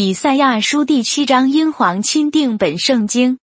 [0.00, 3.40] 以赛亚书第七章，英皇钦定本圣经。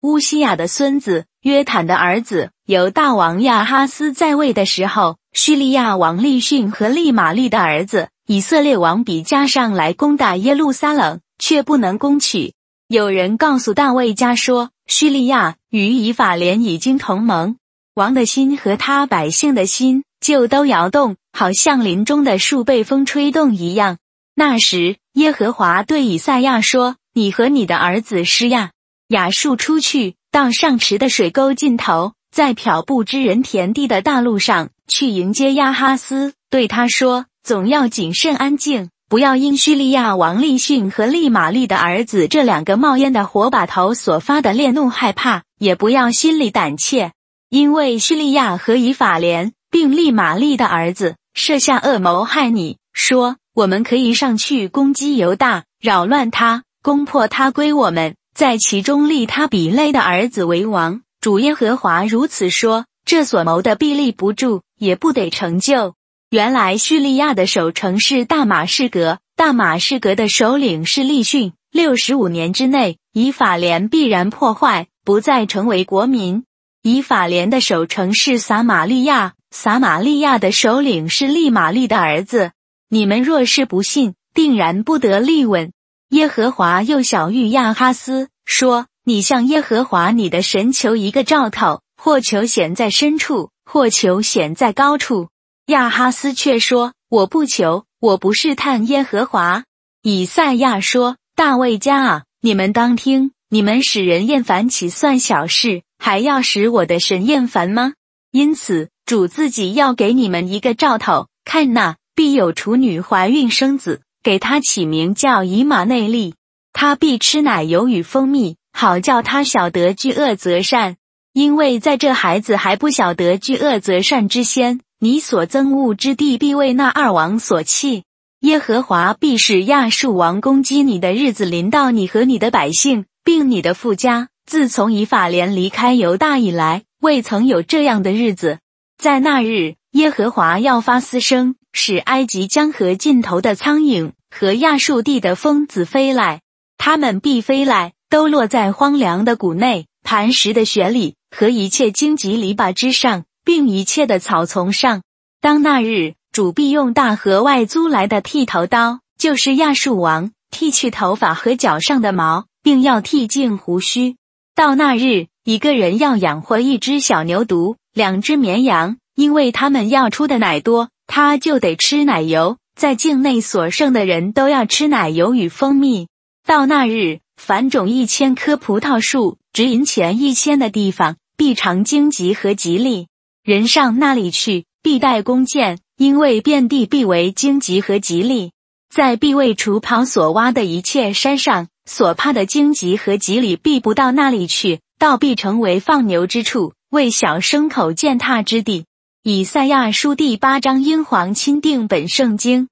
[0.00, 12.54] 乌西亚的孙子约坦的儿子由大王亚哈斯在位的时候，叙利亚王利逊和利玛利的儿子以色列王比加上来攻打耶路撒冷，却不能攻取。
[12.86, 17.56] 有人告诉大卫家说，叙利亚与以法莲已经同盟，
[17.94, 23.98] 王的心和他百姓的心就都摇动，好像林中的树被风吹动一样。
[24.40, 28.70] 那时，耶和华对以赛亚说：“你和你的儿子施亚
[29.08, 47.10] 雅述出去，到上池的水沟尽头，在漂布之人田地的大路上去迎接亚哈斯，对他说：总要谨慎安静，不要因叙利亚王利逊和利玛利的儿子这两个冒烟的火把头所发的烈怒害怕，也不要心里胆怯，
[47.50, 61.00] 因为叙利亚和以法莲并利玛利的儿子设下恶谋害你，说。”我们可以上去攻击犹大，扰乱他，攻破他归我们，在其中立他比勒的儿子为王。
[61.20, 65.96] 主耶和华如此说：这所谋的必立不住，也不得成就。
[66.30, 71.52] 原来叙利亚的守城是大马士革，大马士革的首领是利逊。
[71.72, 76.44] 六十五年之内，以法莲必然破坏，不再成为国民。
[76.84, 82.52] 以法莲的守城是撒玛利亚，撒玛利亚的首领是利玛利的儿子。
[82.90, 85.72] 你们若是不信，定然不得立稳。
[86.08, 95.28] 耶和华又小谕亚哈斯说：“你向耶和华你的神求一个兆头，或求显在深处，或求显在高处。”
[95.68, 99.64] 亚哈斯却说：“我不求，我不试探耶和华。”
[100.02, 105.82] 以赛亚说：“大卫家啊，你们当听，你们使人厌烦岂算小事？
[105.98, 107.92] 还要使我的神厌烦吗？
[108.30, 116.34] 因此，主自己要给你们一个兆头，看那。”必有处女怀孕生子，给他起名叫以马内利。
[116.72, 120.96] 他必吃奶油与蜂蜜，好叫他晓得惧恶则善。
[121.32, 128.02] 因为在这孩子还不晓得惧恶则善之先，你所憎恶之地必为那二王所弃。
[128.40, 134.26] 耶和华必使亚述王攻击你的日子临到你和你的百姓，并你的富家。
[134.44, 138.58] 自从以法莲离开犹大以来，未曾有这样的日子。
[139.00, 141.54] 在那日，耶和华要发嘶声。
[141.80, 146.42] 使埃及江河尽头的苍蝇和亚述地的疯子飞来，
[146.76, 155.02] 他们必飞来，都落在荒凉的谷内、磐石的穴里和一切荆棘篱笆之上，并一切的草丛上。
[155.40, 164.16] 当那日，主必用大河外租来的剃头刀，就是亚述王，剃去头发和脚上的毛，并要剃净胡须。
[164.56, 170.90] 到那日，一个人要养活一只小牛犊、两只绵羊，因为他们要出的奶多。
[171.08, 176.06] 他就得吃奶油，在境内所剩的人都要吃奶油与蜂蜜。
[176.46, 183.08] 到那日，凡种一千棵葡萄树、值银钱一千的地方，必尝荆棘和吉利。
[183.42, 188.52] 人上那里去，必带弓箭，因为遍地必为荆棘和吉利。
[188.94, 198.84] 在必为除跑所挖的一切山上，所怕的荆棘和吉利必不到那里去，倒必成为放牛之处，为小牲口践踏之地。
[199.30, 202.70] 以赛亚书第八章，英皇钦定本圣经。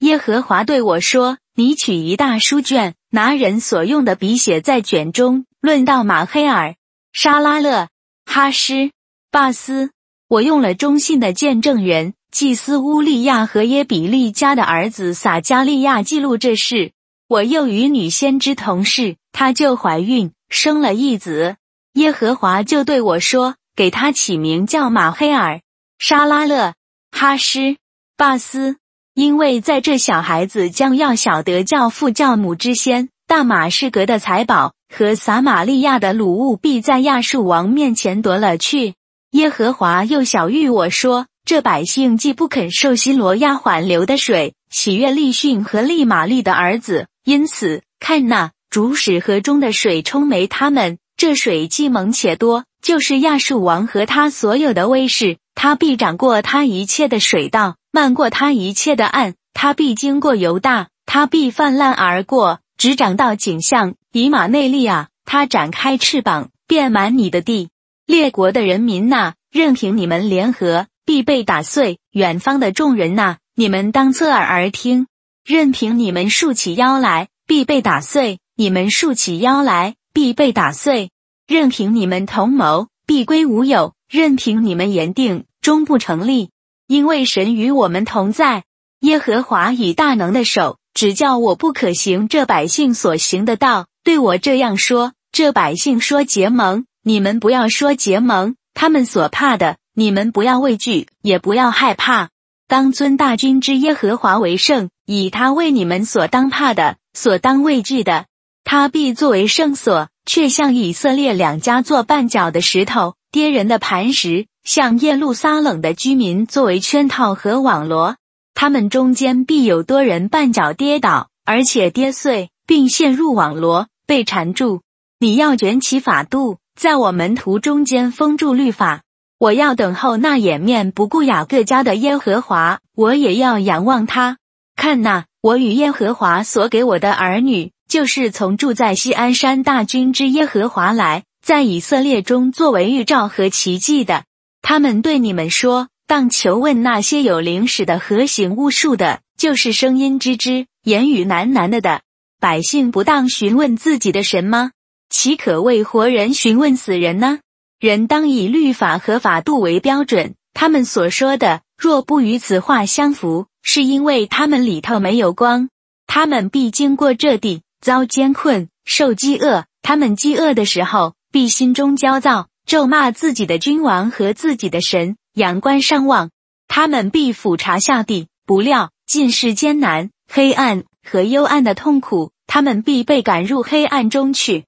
[0.00, 6.74] 耶和华对我说：“你取一大书卷，拿人所用的笔写在卷中，论到马黑尔、
[7.14, 7.88] 沙拉勒、
[8.26, 8.90] 哈施、
[9.30, 9.88] 巴斯。
[10.28, 16.92] 我用了忠信的见证人祭司乌利亚和耶比利家的儿子撒加利亚记录这事。
[17.26, 21.56] 我又与女先知同事，她就怀孕，生了一子。
[21.94, 25.62] 耶和华就对我说：给他起名叫马黑尔。”
[25.98, 26.74] 沙拉勒、
[27.10, 27.78] 哈施、
[28.18, 28.76] 巴斯，
[29.14, 38.94] 因为在这小孩子将要晓得教父教母之先，大马士革的财宝和撒玛利亚的鲁物必在亚述王面前夺了去。
[39.30, 55.38] 耶和华又小谕我说：这百姓既不肯受西罗亚缓流的水，喜悦利逊和利玛利的儿子，因此看那主使河中的水冲没他们，这水既猛且多，就是亚述王和他所有的威势。
[55.56, 59.34] 他必掌过他一切的水道，漫过他一切的岸。
[59.54, 65.08] 他必经过犹大，他必泛滥而过，直长到景象以马内利亚。
[65.24, 67.70] 他展开翅膀，遍满你的地。
[68.06, 71.98] 列国的人民呐，任凭你们联合，必被打碎。
[72.12, 75.08] 远方的众人呐，你们当侧耳而听。
[75.44, 78.38] 任凭你们竖起腰来，必被打碎。
[78.54, 81.10] 你们竖起腰来，必被打碎。
[81.46, 83.94] 任凭你们同谋，必归无有。
[84.08, 86.50] 任凭你们言定，终不成立，
[86.86, 88.64] 因为神与我们同在。
[89.00, 102.30] 耶和华以大能的手只叫我不可行这百姓所行的道，对我这样说：这百姓说结盟，你们不要说结盟；他们所怕的，你们不要畏惧，也不要害怕。
[102.68, 108.26] 当尊大军之耶和华为圣，以他为你们所当怕的，所当畏惧的。
[108.64, 118.16] 他必作为圣所，却向以色列两家做绊脚的石头，跌人的磐石，向耶路撒冷的居民作为圈套和网罗。
[118.52, 124.82] 他们中间必有多人绊脚跌倒，而且跌碎，并陷入网罗，被缠住。
[125.18, 129.02] 你要卷起法度，在我门徒中间封住律法。
[129.38, 134.38] 我要等候那掩面不顾雅各家的耶和华，我也要仰望他。
[134.74, 144.24] 看那，我与耶和华所给我的儿女，就是从住在西安山大军之耶和华来，在以色列中作为预兆和奇迹的。
[144.62, 152.02] 他们对你们说：当求问那些有灵使的和行巫术的，就是声音之之言语喃喃的的
[152.40, 154.72] 百姓，不当询问自己的神吗？
[155.08, 157.38] 岂可为活人询问死人呢？
[157.78, 160.34] 人当以律法和法度为标准。
[160.52, 165.68] 他们所说的，若不与此话相符，是因为他们里头没有光。
[166.06, 169.66] 他们必经过这地，遭艰困，受饥饿。
[169.82, 175.16] 他们饥饿的时候，必心中焦躁，咒骂自己的君王和自己的神。
[175.34, 176.30] 仰观上望，
[176.66, 182.32] 他们必俯察下地，不料尽是艰难、黑暗和幽暗的痛苦。
[182.48, 184.64] 他们必被赶入黑暗中去。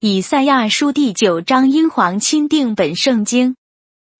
[0.00, 3.56] 以赛亚书第九章，英皇钦定本圣经，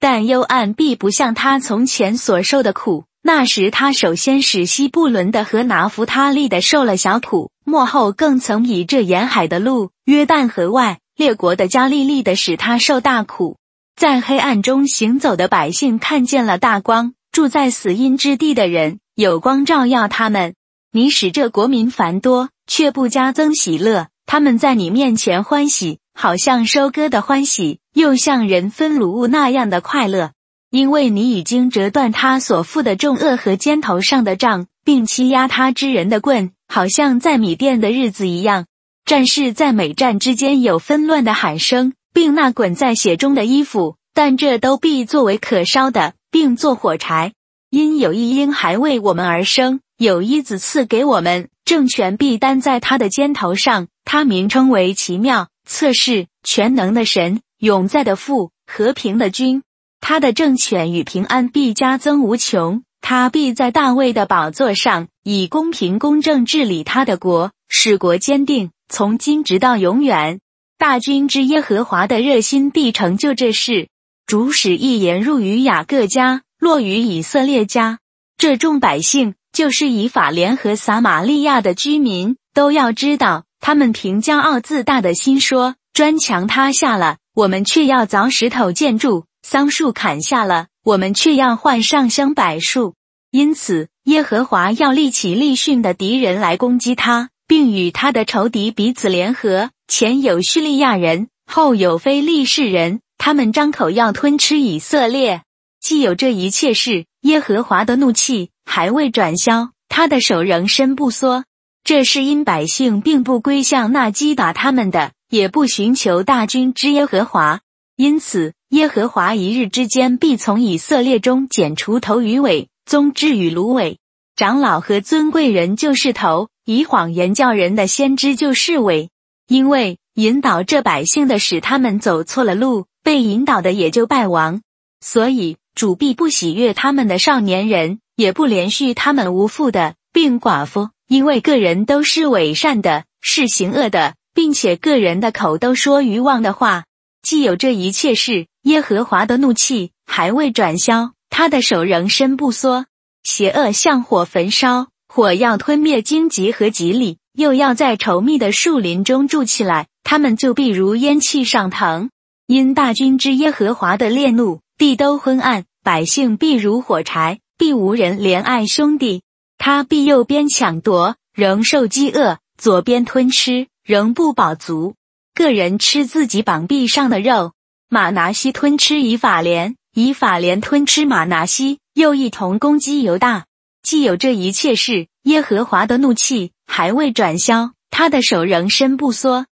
[0.00, 3.04] 但幽暗必不像他从前所受的苦。
[3.22, 13.56] 那时他首先使西布伦的和拿弗他利的受了小苦，末后更曾以这沿海的路、约旦河外列国的加利利的使他受大苦。
[13.94, 20.54] 在黑暗中行走的百姓看见了大光，住在死荫之地的人有光照耀他们。
[20.92, 24.08] 你使这国民繁多，却不加增喜乐。
[24.24, 30.32] 他们在你面前欢喜，好像收割的欢喜，又像人分卤物那样的快乐，
[30.70, 38.66] 因为你已经折断他所负的重恶和肩头上的杖，并欺压他之人的棍，好像在米店的日子一样。
[39.04, 47.32] 战士在每战之间有纷乱的喊声，并那滚在血中的衣服，但这都必作为可烧的，并做火柴。
[47.70, 53.88] 因有一婴孩为我们而生，有一子赐给我们，政权必担在他的肩头上。
[54.04, 59.62] 他名称为奇妙、测试、全能的神，永在的父，和平的君。
[60.00, 62.82] 他的政权与平安必加增无穷。
[63.00, 70.40] 他必在大卫的宝座上，以公平公正治理他的国，使国坚定，从今直到永远。
[70.76, 73.88] 大军之耶和华的热心必成就这事。
[74.26, 77.98] 主使一言入于雅各家，落于以色列家。
[78.36, 83.44] 这众百姓，就是以法莲和撒玛利亚的居民，都要知道。
[83.60, 92.96] 他们凭骄傲自大的心说：“砖墙塌下了，我们却要凿石头建筑；桑树砍下了，我们却要换上香柏树。”
[93.32, 99.70] 因此，耶和华要立起利逊的敌人来攻击他，并与他的仇敌彼此联合。
[99.86, 105.40] 前有叙利亚人，后有非利士人，他们张口要吞吃以色列。
[105.80, 111.46] 既有这一切事，耶和华的怒气还未转消，他的手仍伸不缩。
[111.84, 117.60] 这是因百姓并不归向那击打他们的，也不寻求大军之耶和华，
[117.96, 123.96] 因此耶和华一日之间必从以色列中剪除头与尾，宗至与芦苇，
[124.36, 129.08] 长老和尊贵人就是头，以谎言教人的先知就是尾，
[129.46, 134.60] 因为引导这百姓的使他们走错了路，被引导的也就败亡，
[135.00, 140.90] 所以主必不喜悦他们的少年人，也不连续他们无父的，并寡妇。
[141.08, 146.84] 因为个人都是伪善的，是行恶的，并且个人的口都说愚妄的话。
[147.28, 152.86] 既有这一切事，耶和华的怒气还未转消，他的手仍伸不缩。
[153.22, 162.08] 邪恶像火焚烧，火要吞灭荆棘和吉利，又要在稠密的树林中住起来，他们就必如烟气上腾。
[162.46, 169.20] 因大军之耶和华的烈怒，地都昏暗，百姓必如火柴，必无人怜爱兄弟。
[169.58, 174.94] 他必右边抢夺，仍受饥饿；左边吞吃，仍不饱足。
[175.38, 177.52] 个人吃自己膀臂上的肉。
[177.88, 183.46] 马拿西吞吃以法莲，以法莲吞吃马拿西，又一同攻击犹大。
[183.80, 189.46] 既有这一切事，耶和华的怒气还未转消，他的手仍伸不缩。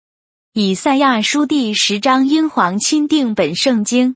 [0.52, 4.14] 以赛亚书第十章，英皇钦定本圣经。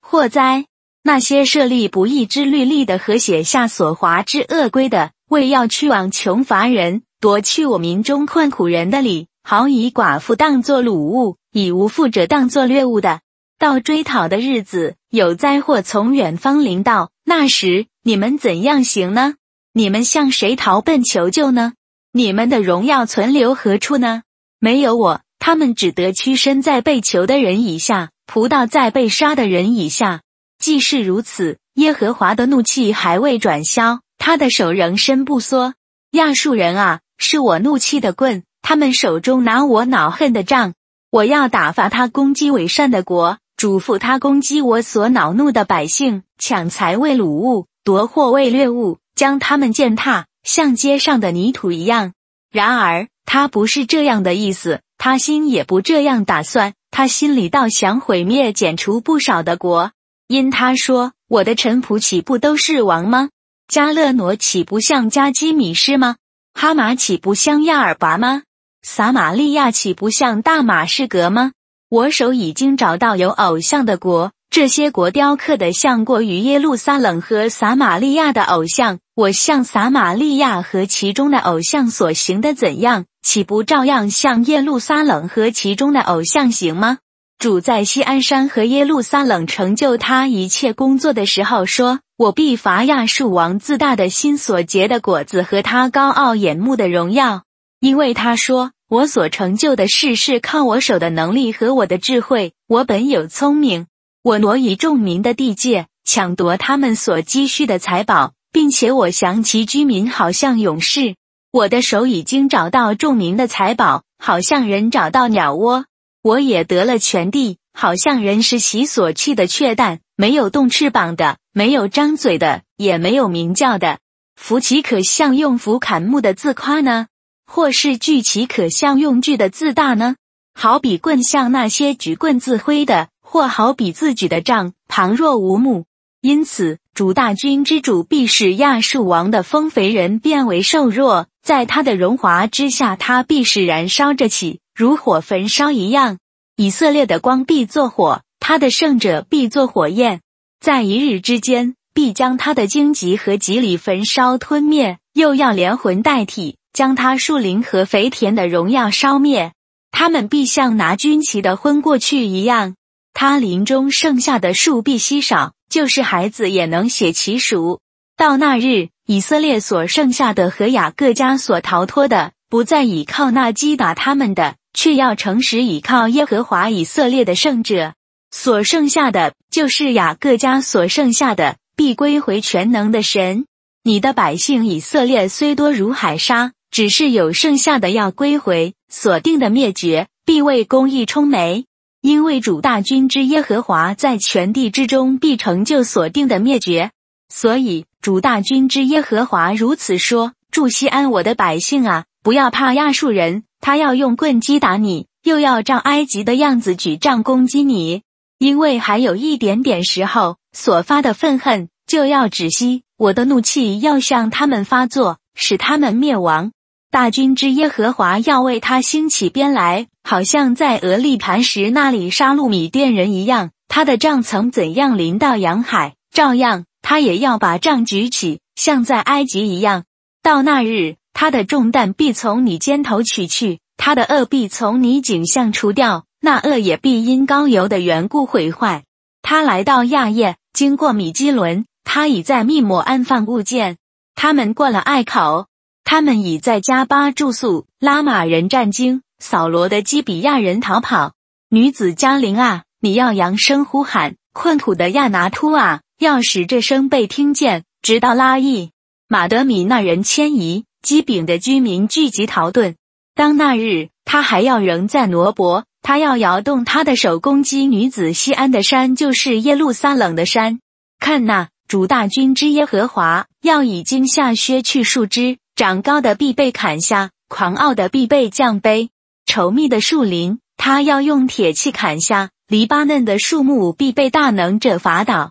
[0.00, 0.64] 祸哉！
[1.02, 5.12] 那些设立不义之律例的和写下所华之恶规的。
[5.28, 13.20] 为要去往穷乏人，夺去我民中困苦人的礼，好以寡妇当作掳物，以无父者当作掠物的。
[13.58, 19.34] 到追讨的日子，有灾祸从远方临到，那时你们怎样行呢？
[19.74, 21.74] 你们向谁逃奔求救呢？
[22.10, 24.22] 你们的荣耀存留何处呢？
[24.60, 30.22] 没有我，他们只得屈身在被囚的人以下，仆倒在被杀的人以下。
[30.58, 35.74] 既是如此，耶和华的怒气还未转消，他的手仍伸不缩。
[36.12, 40.72] 亚述人啊，是我怒气的棍，他们手中拿我恼恨的杖，
[41.10, 48.98] 我要打发他攻击伪善的国，嘱咐他攻击我所恼怒的百姓，抢财为掳物，夺货为掠物。
[49.14, 52.14] 将他们践踏，像街上的泥土一样。
[52.50, 56.72] 然而他不是这样的意思，他心也不这样打算。
[56.90, 59.92] 他心里倒想毁灭、剪除不少的国，
[60.26, 63.28] 因他说：“我的臣仆岂不都是王吗？
[63.68, 66.16] 加勒挪岂不像加基米施吗？
[66.54, 68.42] 哈马岂不像亚尔拔吗？
[68.84, 71.52] 撒玛利亚岂不像大马士革吗？
[71.88, 86.98] 我手已经找到有偶像的国。”这些国雕刻的像过于耶路撒冷和撒玛利亚的偶像，我向撒玛利亚和其中的偶像所行的怎样，岂不照样向耶路撒冷和其中的偶像行吗？
[87.38, 97.42] 主在西安山和耶路撒冷成就他一切工作的时候说：“我必伐亚述王自大的心所结的果子和他高傲眼目的荣耀，
[97.80, 103.86] 因为他说我所成就的事是靠我手的能力和我的智慧，我本有聪明。”
[104.22, 111.16] 我挪移众民的地界，抢夺他们所积蓄的财宝，并且我降其居民，好像勇士。
[111.50, 115.84] 我的手已经找到众民的财宝，好像人找到鸟窝。
[116.22, 123.98] 我也得了全地，好像人是其所去的雀蛋，没有动翅膀的，没有张嘴的，也没有鸣叫的。
[124.36, 127.08] 福岂可像用斧砍木的自夸呢？
[127.54, 130.16] 或是锯岂可相用具的自大呢？
[130.54, 133.10] 好比棍像那些举棍自挥的。
[133.22, 135.86] 或好比自己的杖旁若无目，
[136.20, 146.18] 因此主大军之主必使亚述王的丰肥人变为瘦弱，在他的荣华之下，他必是燃烧着起，如火焚烧一样。
[146.56, 150.20] 以色列的光必作火，他的圣者必作火焰，
[150.60, 159.52] 在一日之间必将他的荆棘和棘里焚烧吞灭，又要连魂带体将他树林和肥田的荣耀烧灭。
[159.90, 162.74] 他们必像拿军旗的昏过去一样。
[163.14, 167.80] 他林中剩下的树必稀少，就是孩子也能写其数。
[168.16, 177.94] 到那日，以色列所剩下的和雅各家所逃脱的，不再倚靠那击打他们的，却要诚实倚靠耶和华以色列的圣者。
[178.32, 183.46] 所剩下的，就是雅各家所剩下的，必归回全能的神。
[183.84, 191.66] 你的百姓以色列虽多如海沙，只是有剩下的要归回，所定的灭绝，必为公义充眉。
[192.00, 196.90] 因为主大军之耶和华在全地之中必成就所定的灭绝，
[197.28, 208.02] 所以主大军之耶和华如此说：祝西安我的百姓啊，不要怕亚述人，他要用棍击打你，又要照埃及的样子举杖攻击你。
[208.38, 216.50] 因为还有一点点时候，所发的愤恨就要止息，我的怒气要向他们发作，使他们灭亡。
[216.94, 223.50] 大军之耶和华要为他兴起鞭来，好像在俄利磐石那里杀戮米甸人一样。
[223.66, 229.82] 他的杖曾怎样临到洋海，照样他也要把杖举起，像在埃及一样。
[230.22, 238.84] 到那日，他的重担必从你肩头取去，他的恶必从你颈项除掉，那恶也必因高油的缘故毁坏。
[239.20, 243.78] 他来到亚叶，经过米基伦，他已在密抹安放物件。
[244.14, 245.46] 他们过了隘口。
[245.84, 251.12] 他们已在加巴住宿，拉玛人战惊，扫罗的基比亚人逃跑。
[251.50, 258.70] 女子加林啊，你要扬声呼喊；困苦的亚拿突啊，要使这声被听见，直到拉伊。
[259.08, 262.74] 马德米那人迁移，基丙的居民聚集逃遁。
[263.14, 270.58] 当那日，他还要仍在挪伯，他要摇动他的手攻击女子西安的山，就是耶路撒冷的山。
[270.98, 275.36] 看那主大军之耶和华要已经下削去树枝。
[275.56, 278.88] 长高的必被砍下，狂傲的必被降卑。
[279.24, 285.30] 稠密的树林，他要用铁器砍下；黎巴嫩的树木必被大能者伐倒。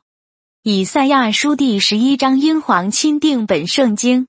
[0.64, 4.28] 以赛亚书第十一章：英皇钦定本圣经。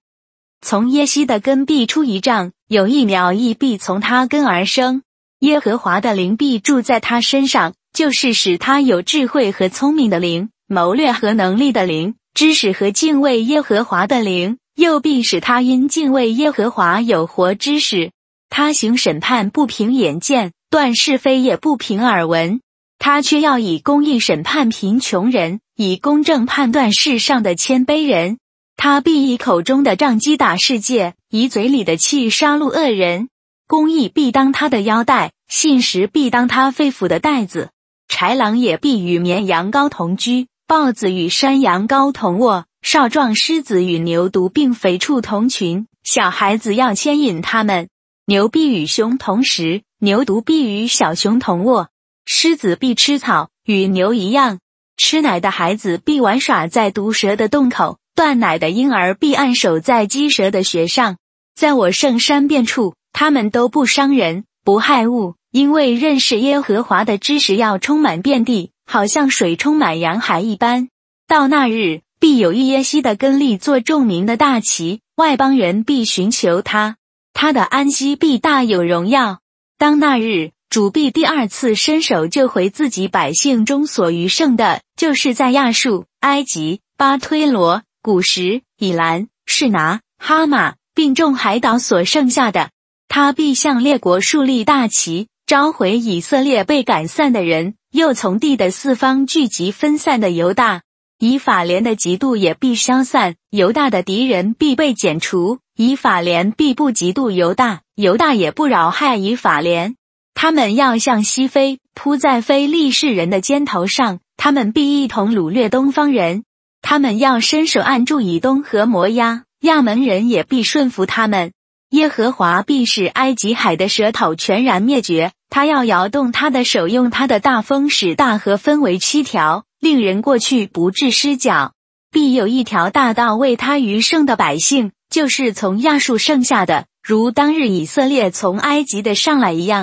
[0.61, 5.05] 从耶西的根必出一丈，有一苗亦必从他根而生。
[5.39, 14.59] 耶和华的灵必住在他身上，就是使他有智慧和聪明的灵，谋略和能力的灵，知识和敬畏耶和华的灵。
[14.75, 18.11] 又必使他因敬畏耶和华有活知识。
[18.51, 22.61] 他行审判不凭眼见，断是非也不凭耳闻。
[22.99, 28.39] 他却要以公义审判贫穷人，以公正判断世上的谦卑人。
[28.77, 33.29] 他必以口中的杖击打世界，以嘴里的气杀戮恶人。
[33.67, 37.71] 公义必当他的腰带，信实必当他肺腑的带子。
[38.09, 45.87] 豺狼也必与绵羊羔同居，豹子与山羊羔同卧，少壮狮子与牛犊并肥畜同群。
[46.03, 47.89] 小孩子要牵引他们。
[48.27, 51.89] 牛必与熊同食，牛犊必与小熊同卧。
[52.27, 54.59] 狮子必吃草，与牛一样。
[54.99, 61.17] 吃奶的孩子必玩耍在毒蛇的洞口，断奶的婴儿必按守在鸡蛇的穴上。
[61.57, 70.91] 在我圣山遍处，他们都不伤人，不害物，因为认识耶和华的知识要充满遍地，好像水充满洋海一般。
[71.27, 76.97] 到那日，必有一耶西的根立做众民的大旗，外邦人必寻求他。
[77.35, 79.41] 他的安息必大有荣耀。
[79.77, 92.71] 当那日，主必第二次伸手救回自己百姓中所余剩的，就是在亚述、埃及、巴推罗、古时、以兰、士拿、哈马，并众海岛所剩下的。
[93.07, 100.81] 他必向列国树立大旗，召回以色列被赶散的人，又从地的四方聚集分散的犹大。
[101.19, 105.61] 以法莲的嫉妒也必消散，犹大的敌人必被剪除。
[105.77, 109.97] 以法莲必不嫉妒犹大，犹大也不扰害以法莲。
[110.35, 114.21] 他们要向西飞，扑在非利士人的肩头上。
[114.37, 116.45] 他们必一同掳掠东方人。
[116.83, 121.53] 他们要伸手按住以东和摩押，亚门人也必顺服他们。
[121.91, 125.33] 耶和华必使埃及海的舌头全然灭绝。
[125.49, 131.75] 他要摇动他的手，用他的大风使大河分为七条，令人过去不致失脚。
[132.11, 134.93] 必有一条大道为他余剩的百姓。
[135.11, 139.83] 就是从亚述剩下的，如当日以色列从埃及的上来一样。